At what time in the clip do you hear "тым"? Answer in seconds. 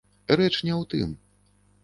0.95-1.13